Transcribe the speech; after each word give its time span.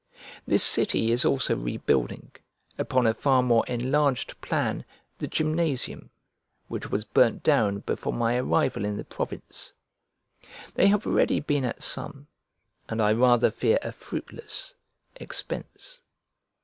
This 0.47 0.63
city 0.63 1.11
is 1.11 1.25
also 1.25 1.55
rebuilding, 1.55 2.31
upon 2.79 3.05
a 3.05 3.13
far 3.13 3.43
more 3.43 3.63
enlarged 3.67 4.41
plan, 4.41 4.83
the 5.19 5.27
gymnasium, 5.27 6.09
which 6.67 6.89
was 6.89 7.03
burnt 7.03 7.43
down 7.43 7.81
before 7.81 8.11
my 8.11 8.35
arrival 8.37 8.83
in 8.83 8.97
the 8.97 9.03
province. 9.03 9.71
They 10.73 10.87
have 10.87 11.05
already 11.05 11.39
been 11.39 11.65
at 11.65 11.83
some 11.83 12.25
(and, 12.89 12.99
I 12.99 13.13
rather 13.13 13.51
fear, 13.51 13.77
a 13.83 13.91
fruitless) 13.91 14.73
expense. 15.17 16.01